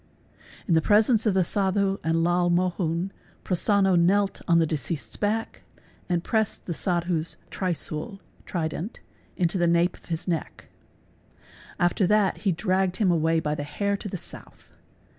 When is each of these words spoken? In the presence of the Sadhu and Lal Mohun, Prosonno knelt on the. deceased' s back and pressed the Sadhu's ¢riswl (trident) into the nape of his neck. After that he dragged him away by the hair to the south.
In 0.67 0.73
the 0.73 0.81
presence 0.81 1.27
of 1.27 1.35
the 1.35 1.43
Sadhu 1.43 1.99
and 2.03 2.23
Lal 2.23 2.49
Mohun, 2.49 3.11
Prosonno 3.43 3.95
knelt 3.95 4.41
on 4.47 4.57
the. 4.57 4.65
deceased' 4.65 5.11
s 5.11 5.15
back 5.15 5.61
and 6.09 6.23
pressed 6.23 6.65
the 6.65 6.73
Sadhu's 6.73 7.37
¢riswl 7.51 8.19
(trident) 8.47 8.99
into 9.37 9.59
the 9.59 9.67
nape 9.67 9.95
of 9.95 10.05
his 10.05 10.27
neck. 10.27 10.69
After 11.79 12.07
that 12.07 12.37
he 12.37 12.51
dragged 12.51 12.95
him 12.97 13.11
away 13.11 13.39
by 13.39 13.53
the 13.53 13.61
hair 13.61 13.95
to 13.97 14.09
the 14.09 14.17
south. 14.17 14.73